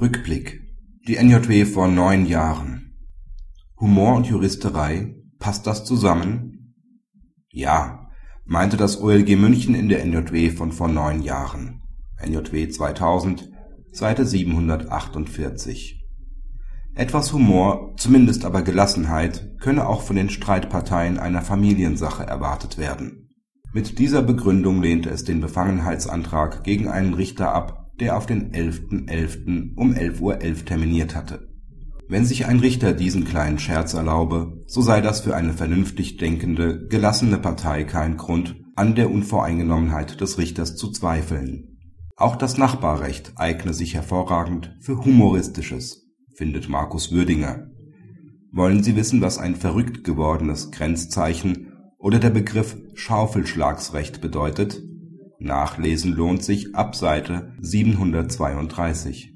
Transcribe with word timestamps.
Rückblick. 0.00 0.62
Die 1.06 1.22
NJW 1.22 1.66
vor 1.66 1.86
neun 1.86 2.24
Jahren. 2.24 2.96
Humor 3.78 4.16
und 4.16 4.26
Juristerei, 4.26 5.14
passt 5.38 5.66
das 5.66 5.84
zusammen? 5.84 6.74
Ja, 7.50 8.08
meinte 8.46 8.78
das 8.78 9.02
OLG 9.02 9.36
München 9.36 9.74
in 9.74 9.90
der 9.90 10.02
NJW 10.06 10.52
von 10.52 10.72
vor 10.72 10.88
neun 10.88 11.20
Jahren. 11.20 11.82
NJW 12.18 12.70
2000, 12.70 13.50
Seite 13.92 14.24
748. 14.24 16.02
Etwas 16.94 17.34
Humor, 17.34 17.92
zumindest 17.98 18.46
aber 18.46 18.62
Gelassenheit, 18.62 19.58
könne 19.60 19.86
auch 19.86 20.00
von 20.00 20.16
den 20.16 20.30
Streitparteien 20.30 21.18
einer 21.18 21.42
Familiensache 21.42 22.24
erwartet 22.26 22.78
werden. 22.78 23.28
Mit 23.74 23.98
dieser 23.98 24.22
Begründung 24.22 24.80
lehnte 24.80 25.10
es 25.10 25.24
den 25.24 25.42
Befangenheitsantrag 25.42 26.64
gegen 26.64 26.88
einen 26.88 27.12
Richter 27.12 27.52
ab 27.52 27.79
der 28.00 28.16
auf 28.16 28.26
den 28.26 28.52
11.11. 28.52 29.76
um 29.76 29.92
11.11 29.92 30.20
Uhr 30.20 30.64
terminiert 30.64 31.14
hatte. 31.14 31.48
Wenn 32.08 32.24
sich 32.24 32.46
ein 32.46 32.58
Richter 32.58 32.92
diesen 32.92 33.24
kleinen 33.24 33.60
Scherz 33.60 33.94
erlaube, 33.94 34.64
so 34.66 34.80
sei 34.80 35.00
das 35.00 35.20
für 35.20 35.36
eine 35.36 35.52
vernünftig 35.52 36.16
denkende, 36.16 36.88
gelassene 36.88 37.38
Partei 37.38 37.84
kein 37.84 38.16
Grund, 38.16 38.56
an 38.74 38.96
der 38.96 39.12
Unvoreingenommenheit 39.12 40.20
des 40.20 40.38
Richters 40.38 40.74
zu 40.74 40.90
zweifeln. 40.90 41.78
Auch 42.16 42.34
das 42.34 42.58
Nachbarrecht 42.58 43.34
eigne 43.36 43.72
sich 43.72 43.94
hervorragend 43.94 44.76
für 44.80 45.04
Humoristisches, 45.04 46.08
findet 46.34 46.68
Markus 46.68 47.12
Würdinger. 47.12 47.68
Wollen 48.52 48.82
Sie 48.82 48.96
wissen, 48.96 49.20
was 49.20 49.38
ein 49.38 49.54
verrückt 49.54 50.02
gewordenes 50.02 50.72
Grenzzeichen 50.72 51.72
oder 51.98 52.18
der 52.18 52.30
Begriff 52.30 52.76
Schaufelschlagsrecht 52.94 54.20
bedeutet 54.20 54.82
Nachlesen 55.40 56.14
lohnt 56.14 56.44
sich 56.44 56.74
ab 56.74 56.94
Seite 56.94 57.52
732 57.60 59.34